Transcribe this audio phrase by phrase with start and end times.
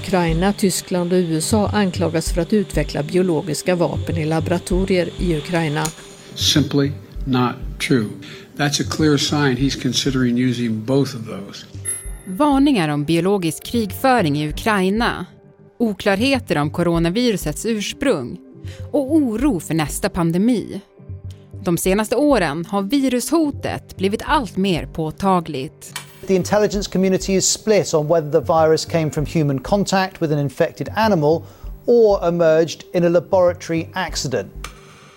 [0.00, 5.84] Ukraina, Tyskland och USA anklagas för att utveckla biologiska vapen i laboratorier i Ukraina.
[6.34, 6.92] Simply
[7.26, 7.54] not
[7.88, 8.08] true.
[8.56, 11.66] That's a clear sign he's considering using both of those.
[12.26, 15.26] Varningar om biologisk krigföring i Ukraina,
[15.78, 18.38] oklarheter om coronavirusets ursprung
[18.92, 20.80] och oro för nästa pandemi.
[21.64, 25.94] De senaste åren har virushotet blivit allt mer påtagligt.
[26.30, 30.38] The intelligence community is split on whether the virus came from human contact with an
[30.38, 31.44] infected animal
[31.86, 34.52] or emerged in a laboratory accident.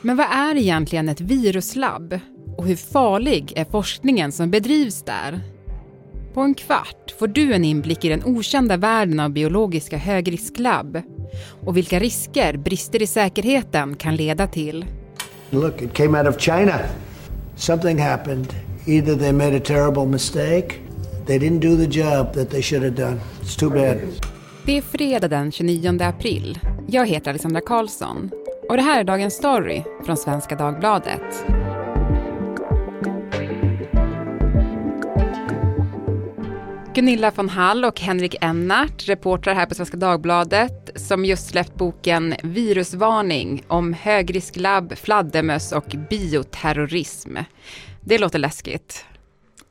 [0.02, 2.20] Men vad är egentligen ett viruslabb?
[2.58, 5.40] Och hur farlig är forskningen som bedrivs där?
[6.34, 11.02] På en kvart får du en inblick i den okända världen av biologiska högrisklabb
[11.66, 14.86] och vilka risker brister i säkerheten kan leda till.
[15.50, 16.80] Look, it came out of China.
[17.56, 18.54] Something happened.
[18.86, 20.80] Either they made a terrible mistake,
[21.28, 23.20] they didn't do the job that they should have done.
[23.42, 23.98] It's too bad.
[24.66, 26.60] Det är fredag den 29 april.
[26.88, 28.32] Jag heter Alexandra Karlsson
[28.70, 31.46] och det här är dagens story från Svenska Dagbladet.
[36.96, 42.36] Gunilla von Hall och Henrik Ennart, reportrar här på Svenska Dagbladet, som just släppt boken
[42.44, 47.38] Virusvarning om högrisklabb, fladdermöss och bioterrorism.
[48.02, 49.06] Det låter läskigt.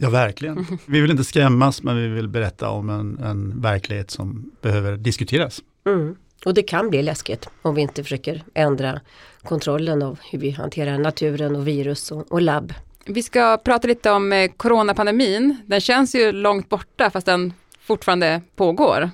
[0.02, 0.66] Ja, verkligen.
[0.86, 5.60] Vi vill inte skrämmas, men vi vill berätta om en, en verklighet som behöver diskuteras.
[5.86, 6.16] Mm.
[6.44, 9.00] Och det kan bli läskigt om vi inte försöker ändra
[9.42, 12.74] kontrollen av hur vi hanterar naturen och virus och, och labb.
[13.06, 15.56] Vi ska prata lite om eh, coronapandemin.
[15.66, 19.10] Den känns ju långt borta fast den fortfarande pågår.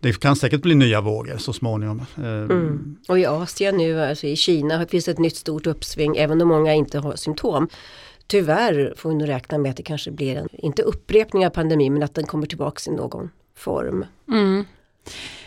[0.00, 2.06] Det kan säkert bli nya vågor så småningom.
[2.16, 2.96] Eh, Mm.
[3.08, 6.74] Och i Asien nu, alltså i Kina, finns ett nytt stort uppsving även om många
[6.74, 7.68] inte har symptom.
[8.30, 11.92] Tyvärr får vi nog räkna med att det kanske blir en, inte upprepning av pandemin,
[11.92, 14.04] men att den kommer tillbaka i någon form.
[14.28, 14.64] Mm.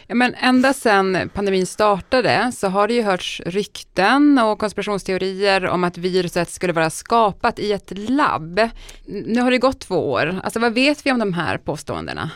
[0.08, 5.84] Ja, men ända sedan pandemin startade så har det ju hörts rykten och konspirationsteorier om
[5.84, 8.70] att viruset skulle vara skapat i ett labb.
[9.06, 10.40] Nu har det gått två år.
[10.44, 12.32] Alltså vad vet vi om de här påståendena?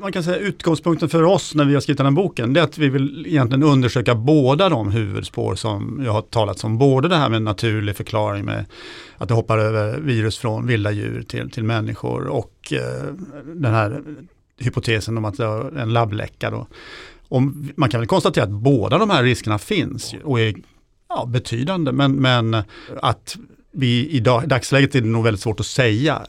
[0.00, 2.64] Man kan säga utgångspunkten för oss när vi har skrivit den här boken, det är
[2.64, 6.78] att vi vill egentligen undersöka båda de huvudspår som jag har talat om.
[6.78, 8.64] Både det här med naturlig förklaring med
[9.16, 13.14] att det hoppar över virus från vilda djur till, till människor och eh,
[13.54, 14.02] den här
[14.58, 16.50] hypotesen om att det är en labbläcka.
[16.50, 16.66] Då.
[17.28, 17.42] Och
[17.74, 20.54] man kan väl konstatera att båda de här riskerna finns och är
[21.08, 22.62] ja, betydande, men, men
[23.02, 23.36] att
[23.72, 26.22] vi i dag, dagsläget är det nog väldigt svårt att säga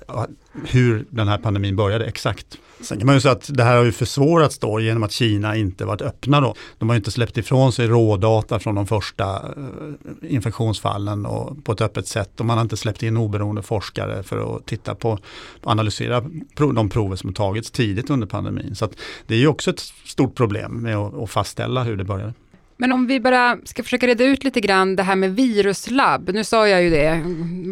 [0.66, 2.58] hur den här pandemin började exakt.
[2.82, 5.56] Sen kan man ju säga att det här har ju försvårats då genom att Kina
[5.56, 6.56] inte varit öppna då.
[6.78, 11.72] De har ju inte släppt ifrån sig rådata från de första eh, infektionsfallen och på
[11.72, 12.40] ett öppet sätt.
[12.40, 15.18] Och man har inte släppt in oberoende forskare för att titta på,
[15.64, 16.24] analysera
[16.56, 18.76] de prover som tagits tidigt under pandemin.
[18.76, 18.90] Så
[19.28, 22.34] det är ju också ett stort problem med att fastställa hur det började.
[22.82, 26.30] Men om vi bara ska försöka reda ut lite grann det här med viruslabb.
[26.34, 27.24] Nu sa jag ju det,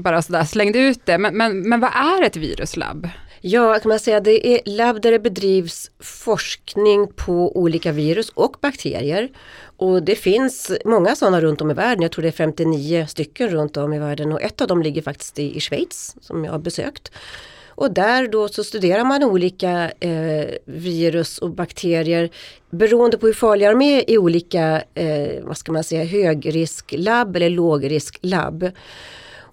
[0.04, 1.18] bara sådär slängde ut det.
[1.18, 3.10] Men, men, men vad är ett viruslabb?
[3.42, 8.56] Ja, kan man säga det är labb där det bedrivs forskning på olika virus och
[8.62, 9.30] bakterier.
[9.78, 12.02] Och det finns många sådana runt om i världen.
[12.02, 15.02] Jag tror det är 59 stycken runt om i världen och ett av dem ligger
[15.02, 17.12] faktiskt i, i Schweiz som jag har besökt.
[17.78, 22.30] Och där då så studerar man olika eh, virus och bakterier
[22.70, 27.50] beroende på hur farliga de är i olika, eh, vad ska man säga, högrisklabb eller
[27.50, 28.72] lågrisklabb.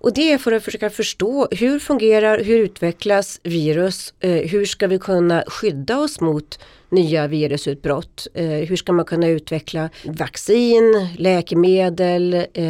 [0.04, 4.86] Och det är för att försöka förstå hur fungerar, hur utvecklas virus, eh, hur ska
[4.86, 8.26] vi kunna skydda oss mot nya virusutbrott?
[8.34, 12.64] Eh, hur ska man kunna utveckla vaccin, läkemedel, eh,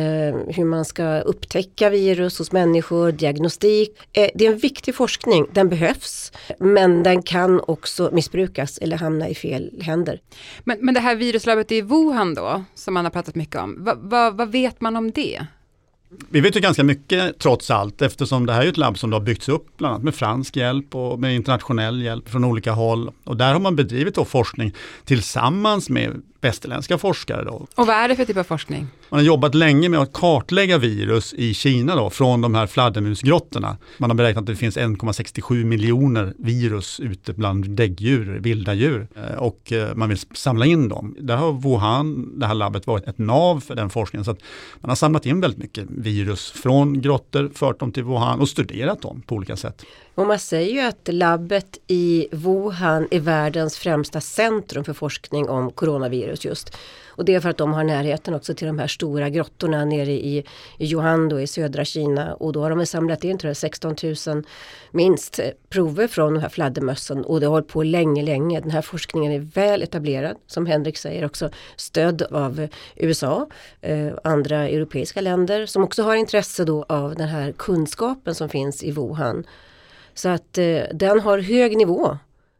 [0.48, 3.98] hur man ska upptäcka virus hos människor, diagnostik.
[4.12, 9.28] Eh, det är en viktig forskning, den behövs, men den kan också missbrukas eller hamna
[9.28, 10.20] i fel händer.
[10.64, 13.94] Men, men det här viruslabbet i Wuhan då, som man har pratat mycket om, va,
[13.94, 15.46] va, vad vet man om det?
[16.28, 19.20] Vi vet ju ganska mycket trots allt eftersom det här är ett labb som har
[19.20, 23.10] byggts upp bland annat med fransk hjälp och med internationell hjälp från olika håll.
[23.24, 27.44] Och där har man bedrivit då forskning tillsammans med västerländska forskare.
[27.44, 27.66] Då.
[27.74, 28.86] Och vad är det för typ av forskning?
[29.08, 33.76] Man har jobbat länge med att kartlägga virus i Kina då, från de här fladdermusgrottorna.
[33.98, 39.08] Man har beräknat att det finns 1,67 miljoner virus ute bland däggdjur, vilda djur.
[39.16, 41.16] Eh, och eh, man vill samla in dem.
[41.18, 44.24] Där har Wuhan, det här labbet, varit ett nav för den forskningen.
[44.24, 44.40] Så att
[44.80, 49.02] man har samlat in väldigt mycket virus från grottor, fört dem till Wuhan och studerat
[49.02, 49.84] dem på olika sätt.
[50.14, 55.70] Och man säger ju att labbet i Wuhan är världens främsta centrum för forskning om
[55.70, 56.76] coronavirus just.
[57.16, 60.12] Och det är för att de har närheten också till de här stora grottorna nere
[60.12, 60.44] i,
[60.78, 62.34] i Johan i södra Kina.
[62.34, 63.96] Och då har de samlat in tror jag, 16
[64.26, 64.44] 000
[64.90, 67.24] minst eh, prover från de här fladdermössen.
[67.24, 68.60] Och det har hållit på länge, länge.
[68.60, 73.48] Den här forskningen är väl etablerad, som Henrik säger, också stöd av USA,
[73.80, 78.82] eh, andra europeiska länder som också har intresse då av den här kunskapen som finns
[78.82, 79.46] i Wuhan.
[80.14, 82.18] Så att eh, den har hög nivå,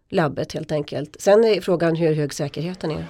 [0.09, 1.17] labbet helt enkelt.
[1.19, 3.07] Sen är frågan hur hög säkerheten är.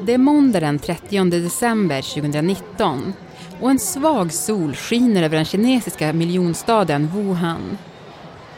[0.00, 3.12] Det är måndag den 30 december 2019
[3.60, 7.78] och en svag sol skiner över den kinesiska miljonstaden Wuhan.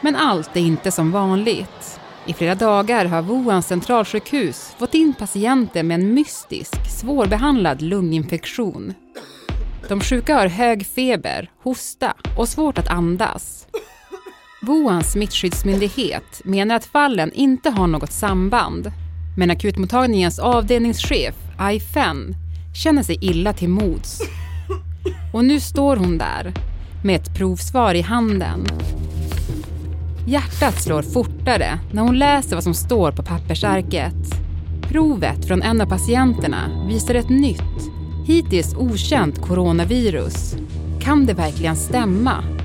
[0.01, 1.99] Men allt är inte som vanligt.
[2.25, 8.93] I flera dagar har Wuhans centralsjukhus fått in patienter med en mystisk, svårbehandlad lunginfektion.
[9.87, 13.67] De sjuka har hög feber, hosta och svårt att andas.
[14.61, 18.91] Wuhans smittskyddsmyndighet menar att fallen inte har något samband
[19.39, 22.35] men akutmottagningens avdelningschef, Ai Fen,
[22.73, 24.21] känner sig illa till mods.
[25.33, 26.53] Och nu står hon där
[27.03, 28.65] med ett provsvar i handen.
[30.27, 34.15] Hjärtat slår fortare när hon läser vad som står på pappersarket.
[34.81, 37.91] Provet från en av patienterna visar ett nytt,
[38.25, 40.55] hittills okänt coronavirus.
[41.01, 42.58] Kan det verkligen stämma?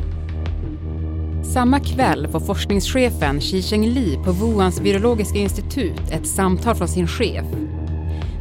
[1.54, 7.44] Samma kväll får forskningschefen Xi Cheng-Li på Wuhans virologiska institut ett samtal från sin chef.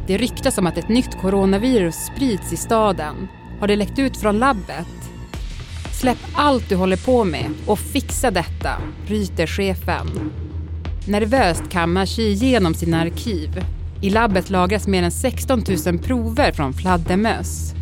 [0.06, 3.28] Det ryktas om att ett nytt coronavirus sprids i staden.
[3.60, 5.10] Har det läckt ut från labbet?
[6.00, 8.70] Släpp allt du håller på med och fixa detta,
[9.06, 10.30] ryter chefen.
[11.08, 13.64] Nervöst kammar Xi igenom sina arkiv.
[14.02, 17.74] I labbet lagras mer än 16 000 prover från fladdermöss.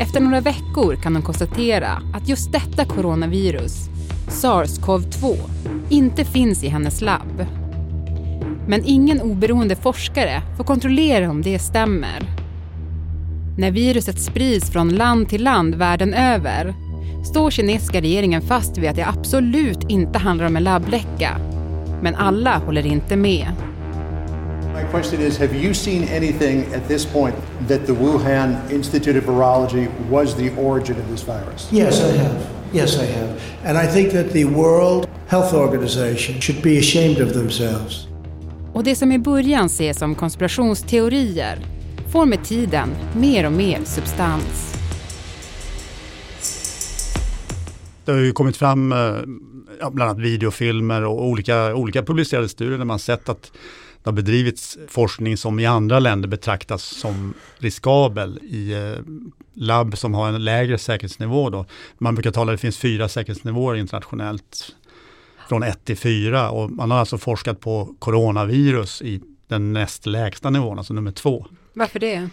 [0.00, 3.88] Efter några veckor kan de konstatera att just detta coronavirus
[4.34, 5.36] SARS-CoV-2
[5.90, 7.46] inte finns i hennes labb.
[8.68, 12.22] Men ingen oberoende forskare får kontrollera om det stämmer.
[13.58, 16.74] När viruset sprids från land till land världen över
[17.24, 21.36] står kinesiska regeringen fast vid att det absolut inte handlar om en labbläcka.
[22.02, 23.48] Men alla håller inte med.
[24.74, 27.34] My question is Have you seen anything at this point
[27.68, 31.72] that the Wuhan Institute of Virology was the origin of this virus?
[31.72, 32.63] Yes, I have.
[32.74, 33.40] Yes, I have.
[33.64, 38.06] And I think that the World Health Organization should be ashamed of themselves.
[38.72, 41.58] Och det som i början ses som konspirationsteorier
[42.12, 44.74] får med tiden mer och mer substans.
[48.04, 48.98] Det har ju kommit fram eh,
[49.80, 53.52] ja, bland annat videofilmer och olika, olika publicerade studier där man sett att
[54.04, 59.02] det har bedrivits forskning som i andra länder betraktas som riskabel i eh,
[59.54, 61.50] labb som har en lägre säkerhetsnivå.
[61.50, 61.66] Då.
[61.98, 64.74] Man brukar tala, det finns fyra säkerhetsnivåer internationellt,
[65.48, 70.50] från ett till fyra och man har alltså forskat på coronavirus i den näst lägsta
[70.50, 71.46] nivån, alltså nummer två.
[71.72, 72.28] Varför det?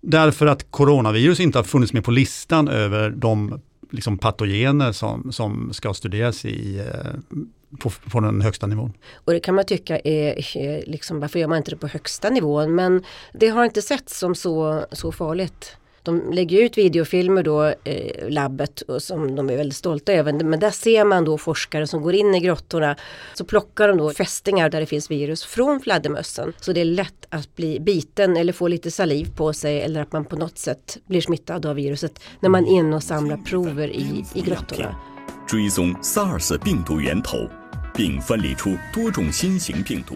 [0.00, 3.60] Därför att coronavirus inte har funnits med på listan över de
[3.90, 7.38] liksom patogener som, som ska studeras i, eh,
[7.80, 8.92] på, på den högsta nivån.
[9.24, 12.30] Och det kan man tycka är, är liksom, varför gör man inte det på högsta
[12.30, 12.74] nivån?
[12.74, 15.76] Men det har inte sett som så, så farligt.
[16.02, 20.32] De lägger ut videofilmer då, eh, labbet, och som de är väldigt stolta över.
[20.32, 22.96] Men där ser man då forskare som går in i grottorna.
[23.34, 26.52] Så plockar de då fästingar där det finns virus från fladdermössen.
[26.60, 30.12] Så det är lätt att bli biten eller få lite saliv på sig eller att
[30.12, 33.88] man på något sätt blir smittad av viruset när man är inne och samlar prover
[33.88, 35.15] i, i grottorna.
[35.47, 37.49] 追踪 SARS 病毒源头，
[37.93, 40.15] 并分离出多种新型病毒。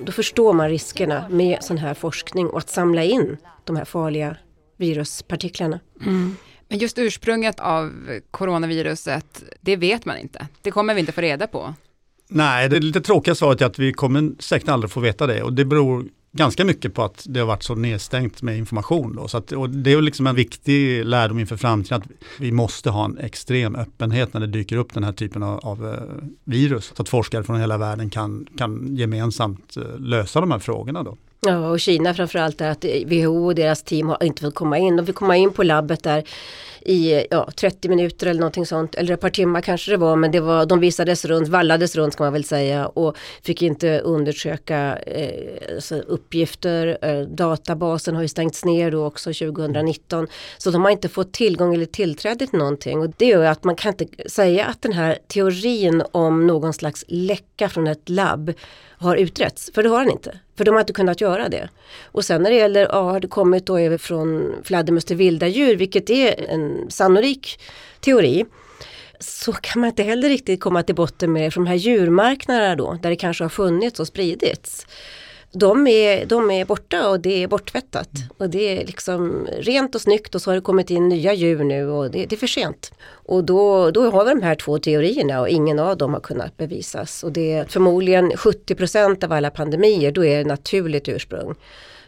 [0.00, 4.36] Då förstår man riskerna med sån här forskning och att samla in de här farliga
[4.76, 5.80] viruspartiklarna.
[6.68, 7.92] Men just ursprunget av
[8.30, 10.46] coronaviruset, det vet man inte.
[10.62, 11.74] Det kommer vi inte få reda på.
[12.28, 15.42] Nej, det är lite tråkiga svaret är att vi kommer säkert aldrig få veta det
[15.42, 16.04] och det beror
[16.37, 19.15] ganska mycket på att det har varit så nedstängt med information.
[19.15, 19.27] Då.
[19.27, 22.07] Så att, och det är liksom en viktig lärdom inför framtiden att
[22.39, 25.93] vi måste ha en extrem öppenhet när det dyker upp den här typen av, av
[25.93, 26.91] eh, virus.
[26.95, 31.03] Så att forskare från hela världen kan, kan gemensamt eh, lösa de här frågorna.
[31.03, 31.17] Då.
[31.41, 34.95] Ja, och Kina framförallt är att WHO och deras team har inte fått komma in.
[34.95, 36.23] De fick komma in på labbet där
[36.87, 38.95] i ja, 30 minuter eller någonting sånt.
[38.95, 40.15] Eller ett par timmar kanske det var.
[40.15, 42.87] Men det var, de visades runt, vallades runt ska man väl säga.
[42.87, 46.97] Och fick inte undersöka eh, alltså uppgifter.
[47.01, 50.27] Eh, databasen har ju stängts ner då också 2019.
[50.57, 52.99] Så de har inte fått tillgång eller tillträde till någonting.
[52.99, 57.05] Och det gör att man kan inte säga att den här teorin om någon slags
[57.07, 58.53] läcka från ett labb
[58.97, 59.71] har utretts.
[59.73, 60.39] För det har den inte.
[60.57, 61.69] För de har inte kunnat göra det.
[62.03, 65.47] Och sen när det gäller, ja, har det kommit då över från fladdermöss till vilda
[65.47, 67.59] djur, vilket är en sannolik
[67.99, 68.45] teori.
[69.19, 72.75] Så kan man inte heller riktigt komma till botten med det från de här djurmarknaderna
[72.75, 74.87] då, där det kanske har funnits och spridits
[75.51, 78.09] de är, de är borta och det är borttvättat.
[78.37, 81.63] Och det är liksom rent och snyggt och så har det kommit in nya djur
[81.63, 82.91] nu och det, det är för sent.
[83.09, 86.57] Och då, då har vi de här två teorierna och ingen av dem har kunnat
[86.57, 87.23] bevisas.
[87.23, 91.55] Och det är förmodligen 70% av alla pandemier, då är det naturligt ursprung.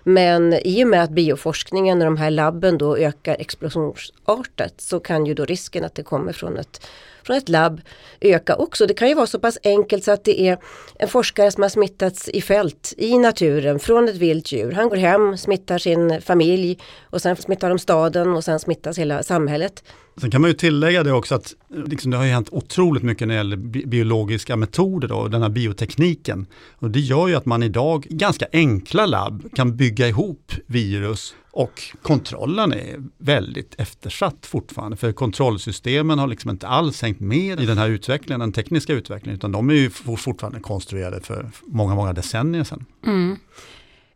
[0.04, 5.26] Men i och med att bioforskningen och de här labben då ökar explosionsartat så kan
[5.26, 6.88] ju då risken att det kommer från ett
[7.24, 7.82] från ett labb
[8.22, 8.86] öka också.
[8.86, 10.58] Det kan ju vara så pass enkelt så att det är
[11.00, 14.72] en forskare som har smittats i fält i naturen från ett vilt djur.
[14.72, 19.24] Han går hem, smittar sin familj och sen smittar de staden och sen smittas hela
[19.24, 19.84] samhället.
[20.22, 21.54] Sen kan man ju tillägga det också att
[21.86, 23.58] liksom, det har ju hänt otroligt mycket när det gäller
[23.88, 26.46] biologiska metoder och den här biotekniken.
[26.80, 31.82] Och det gör ju att man idag ganska enkla labb kan bygga ihop virus och
[32.02, 37.78] kontrollen är väldigt eftersatt fortfarande, för kontrollsystemen har liksom inte alls hängt med i den
[37.78, 42.64] här utvecklingen, den tekniska utvecklingen, utan de är ju fortfarande konstruerade för många, många decennier
[42.64, 42.86] sedan.
[43.06, 43.38] Mm.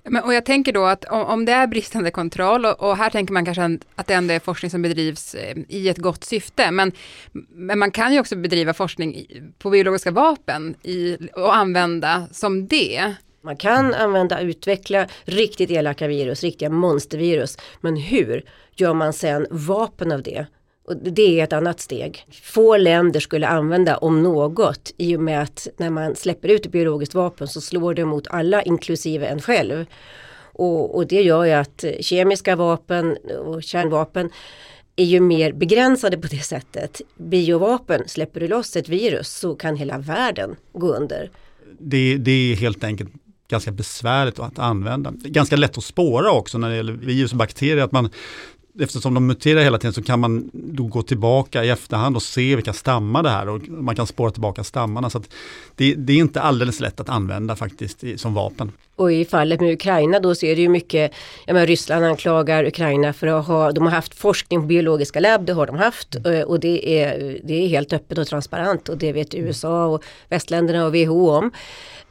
[0.03, 3.09] Men, och jag tänker då att om, om det är bristande kontroll och, och, här
[3.09, 6.71] tänker man kanske att det ändå är forskning som bedrivs eh, i ett gott syfte,
[6.71, 6.91] men,
[7.50, 9.25] men man kan ju också bedriva forskning
[9.59, 13.15] på biologiska vapen i, och använda som det.
[13.43, 17.57] Man kan använda och utveckla riktigt elaka virus, riktiga monstervirus.
[17.81, 18.45] Men hur
[18.75, 20.45] gör man sen vapen av det?
[20.85, 22.25] Och det är ett annat steg.
[22.43, 26.71] Få länder skulle använda om något i och med att när man släpper ut ett
[26.71, 29.85] biologiskt vapen så slår det mot alla inklusive en själv.
[30.53, 34.29] Och, och det gör ju att kemiska vapen och kärnvapen
[34.95, 37.01] är ju mer begränsade på det sättet.
[37.17, 41.29] Biovapen, släpper du loss ett virus så kan hela världen gå under.
[41.79, 43.09] Det, det är helt enkelt
[43.53, 45.13] ganska besvärligt att använda.
[45.24, 47.83] Ganska lätt att spåra också när det gäller virus och bakterier.
[47.83, 48.10] Att man,
[48.79, 52.55] eftersom de muterar hela tiden så kan man då gå tillbaka i efterhand och se
[52.55, 55.10] vilka stammar det här och man kan spåra tillbaka stammarna.
[55.10, 55.22] Så
[55.75, 58.72] det, det, är inte alldeles lätt att använda faktiskt i, som vapen.
[58.95, 61.12] Och i fallet med Ukraina då så är det ju mycket,
[61.45, 65.45] ja men Ryssland anklagar Ukraina för att ha, de har haft forskning på biologiska labb,
[65.45, 66.47] det har de haft mm.
[66.47, 70.85] och det är, det är helt öppet och transparent och det vet USA och västländerna
[70.85, 71.51] och WHO om.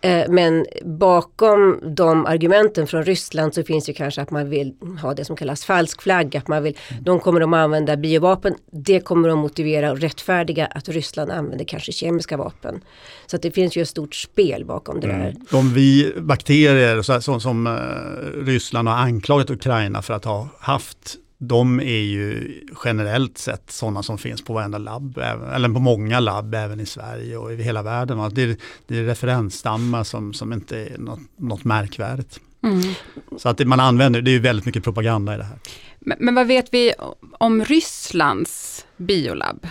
[0.04, 5.14] Eh, men bakom de argumenten från Ryssland så finns ju kanske att man vill ha
[5.14, 6.36] det som kallas falsk flagg.
[6.36, 7.04] Att man vill, mm.
[7.04, 8.54] De kommer att använda biovapen.
[8.70, 12.80] Det kommer att motivera och rättfärdiga att Ryssland använder kanske kemiska vapen.
[13.26, 15.20] Så att det finns ju ett stort spel bakom det mm.
[15.20, 15.34] där.
[15.50, 16.71] De vi bakterier
[17.02, 21.16] så, som, som uh, Ryssland har anklagat Ukraina för att ha haft
[21.48, 25.18] de är ju generellt sett sådana som finns på varenda labb,
[25.54, 28.30] eller på många labb även i Sverige och i hela världen.
[28.34, 32.40] Det är, det är referensstammar som, som inte är något, något märkvärdigt.
[32.62, 32.94] Mm.
[33.38, 35.58] Så att det man använder, det är ju väldigt mycket propaganda i det här.
[35.98, 36.94] Men, men vad vet vi
[37.38, 39.66] om Rysslands biolabb?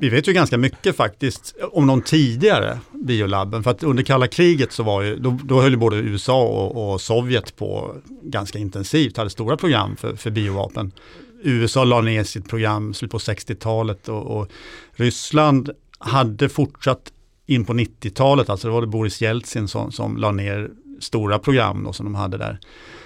[0.00, 3.62] Vi vet ju ganska mycket faktiskt om de tidigare biolabben.
[3.62, 7.00] För att under kalla kriget så var ju, då, då höll både USA och, och,
[7.00, 10.92] Sovjet på ganska intensivt, hade stora program för, för biovapen.
[11.42, 14.48] USA la ner sitt program slut på 60-talet och, och,
[14.92, 17.12] Ryssland hade fortsatt
[17.46, 21.84] in på 90-talet, alltså det var det Boris Jeltsin som, som la ner stora program
[21.84, 22.58] då, som de hade där.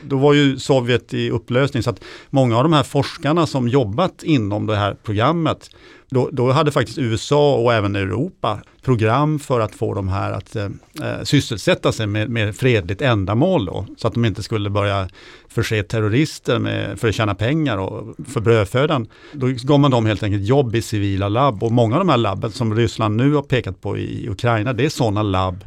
[0.03, 4.23] Då var ju Sovjet i upplösning så att många av de här forskarna som jobbat
[4.23, 5.71] inom det här programmet
[6.13, 10.57] då, då, hade faktiskt USA och även Europa program för att få de här att
[10.57, 15.09] eh, eh sysselsätta sig med, med fredligt ändamål då, så att de inte skulle börja
[15.49, 19.07] förse terrorister med, för att tjäna pengar och för brödfödan.
[19.33, 22.17] Då gav man dem helt enkelt jobb i civila labb och många av de här
[22.17, 25.65] labben som Ryssland nu har pekat på i Ukraina, det är sådana labb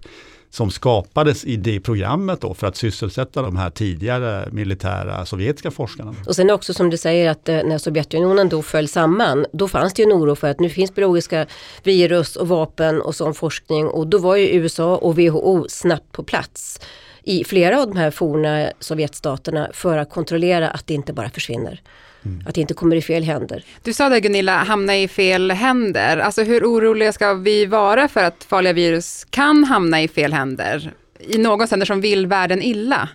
[0.55, 6.15] som skapades i det programmet då för att sysselsätta de här tidigare militära sovjetiska forskarna.
[6.27, 9.93] Och sen också som du säger att eh, när Sovjetunionen då föll samman, då fanns
[9.93, 11.45] det ju en oro för att nu finns biologiska
[11.83, 16.23] virus och vapen och sån forskning och då var ju USA och WHO snabbt på
[16.23, 16.79] plats
[17.25, 21.81] i flera av de här forna Sovjetstaterna för att kontrollera att det inte bara försvinner.
[22.25, 22.43] Mm.
[22.47, 23.63] Att det inte kommer i fel händer.
[23.83, 26.17] Du sa det Gunilla, hamna i fel händer.
[26.17, 30.93] Alltså hur oroliga ska vi vara för att farliga virus kan hamna i fel händer?
[31.19, 33.09] I någon sänder som vill världen illa?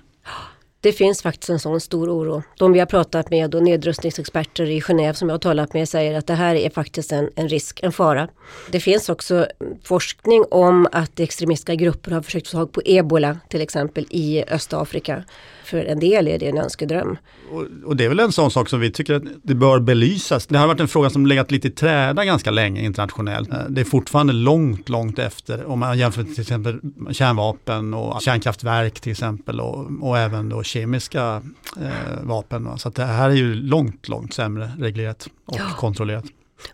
[0.82, 2.42] Det finns faktiskt en sån stor oro.
[2.58, 6.18] De vi har pratat med och nedrustningsexperter i Genève som jag har talat med säger
[6.18, 8.28] att det här är faktiskt en, en risk, en fara.
[8.70, 9.46] Det finns också
[9.84, 15.24] forskning om att extremistiska grupper har försökt få tag på ebola till exempel i Östafrika.
[15.70, 17.16] För en del är det en önskedröm.
[17.50, 20.46] Och, och, det är väl en sån sak som vi tycker att det bör belysas.
[20.46, 23.52] Det har varit en fråga som legat lite i träda ganska länge internationellt.
[23.52, 29.00] Eh, det är fortfarande långt, långt efter om man jämför till exempel kärnvapen och kärnkraftverk
[29.00, 31.42] till exempel och, och även då kemiska
[31.80, 32.78] eh, vapen.
[32.78, 35.64] Så det här är ju långt, långt sämre reglerat och ja.
[35.76, 36.24] kontrollerat.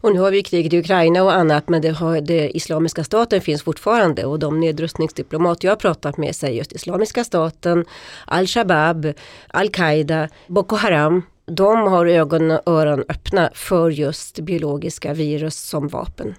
[0.01, 3.41] Och nu har vi kriget i Ukraina och annat men det, har, det Islamiska staten
[3.41, 7.85] finns fortfarande och de nedrustningsdiplomater jag har pratat med säger just Islamiska staten,
[8.25, 9.13] Al-Shabaab,
[9.49, 11.23] Al-Qaida, Boko Haram.
[11.47, 16.35] De har ögon och öron öppna för just biologiska virus som vapen.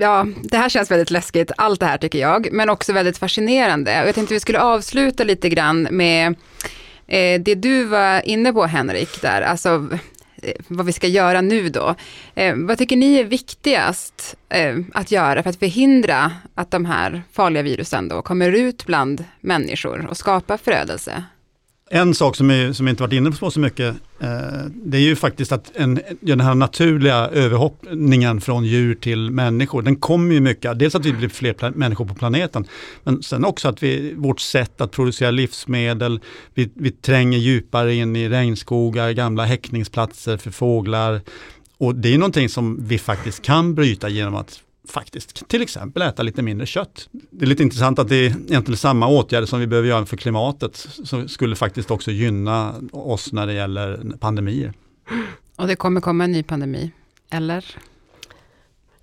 [0.00, 3.92] Ja, det här känns väldigt läskigt, allt det här tycker jag, men också väldigt fascinerande.
[3.92, 6.34] Jag tänkte vi skulle avsluta lite grann med
[7.06, 9.88] eh, det du var inne på Henrik, där, alltså
[10.44, 11.94] Eh, vad vi ska göra nu då.
[12.34, 17.22] Eh, vad tycker ni är viktigast eh, att göra för att förhindra att de här
[17.32, 21.24] farliga virusen då kommer ut bland människor och skapar förödelse?
[21.96, 25.16] En sak som, är, som inte varit inne på så mycket, eh, det är ju
[25.16, 30.78] faktiskt att en, den här naturliga överhoppningen från djur till människor, den kommer ju mycket,
[30.78, 32.66] dels att vi blir fler människor på planeten,
[33.04, 36.20] men sen också att vi, vårt sätt att producera livsmedel,
[36.54, 41.20] vi, vi tränger djupare in i regnskogar, gamla häckningsplatser för fåglar.
[41.78, 46.22] Och det är någonting som vi faktiskt kan bryta genom att faktiskt till exempel äta
[46.22, 47.08] lite mindre kött.
[47.12, 50.16] Det är lite intressant att det är egentligen samma åtgärder som vi behöver göra för
[50.16, 54.72] klimatet som skulle faktiskt också gynna oss när det gäller pandemier.
[55.56, 56.90] Och det kommer komma en ny pandemi,
[57.30, 57.64] eller?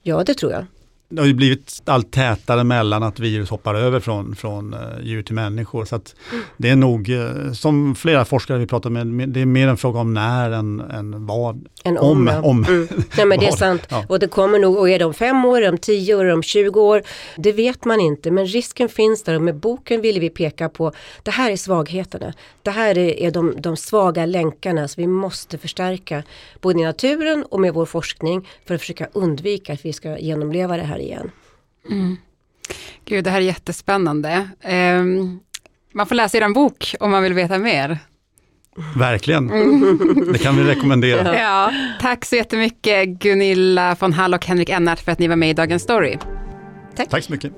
[0.03, 0.65] Ja, det tror jag
[1.11, 5.23] det har ju blivit allt tätare mellan att virus hoppar över från, från uh, djur
[5.23, 5.85] till människor.
[5.85, 5.99] Så
[6.57, 9.99] det är nog, uh, som flera forskare vi pratar med, det är mer en fråga
[9.99, 11.67] om när än, än vad.
[11.83, 12.27] En om.
[12.27, 12.87] om, om mm.
[13.17, 13.81] Nej men det är sant.
[13.89, 14.05] Ja.
[14.09, 16.81] Och det kommer nog, och är det om fem år, om tio år, om 20
[16.81, 17.03] år?
[17.37, 20.91] Det vet man inte, men risken finns där och med boken ville vi peka på,
[21.23, 22.33] det här är svagheterna.
[22.61, 26.23] Det här är, är de, de svaga länkarna som vi måste förstärka,
[26.61, 30.77] både i naturen och med vår forskning, för att försöka undvika att vi ska genomleva
[30.77, 31.31] det här igen.
[31.89, 32.17] Mm.
[33.05, 34.49] Gud, det här är jättespännande.
[34.99, 35.39] Um,
[35.93, 37.99] man får läsa er bok om man vill veta mer.
[38.97, 39.47] Verkligen,
[40.31, 41.39] det kan vi rekommendera.
[41.39, 45.49] Ja, tack så jättemycket Gunilla von Hall och Henrik Ennart för att ni var med
[45.49, 46.17] i Dagens Story.
[46.95, 47.09] Tack.
[47.09, 47.53] Tack så mycket.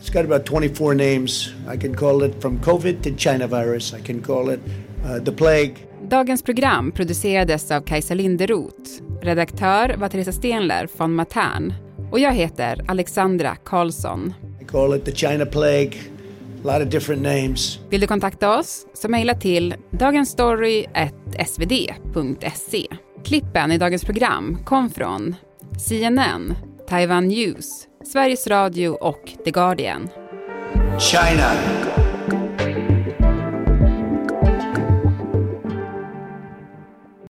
[0.00, 1.48] It's got about 24 names.
[1.74, 3.94] I can call it from covid to China virus.
[3.94, 4.60] I can call it
[5.04, 5.74] uh, the plague.
[6.08, 8.90] Dagens program producerades av Kajsa Linderoth.
[9.22, 11.74] Redaktör var Teresa Stenler från Matern.
[12.16, 14.34] Och jag heter Alexandra Karlsson.
[14.60, 15.92] I call it the China plague.
[16.64, 17.78] A lot of different names.
[17.90, 22.86] Vill du kontakta oss så mejla till dagensstory.svd.se.
[23.24, 25.34] Klippen i dagens program kom från
[25.88, 26.54] CNN,
[26.88, 30.08] Taiwan News, Sveriges Radio och The Guardian.
[30.98, 31.50] China.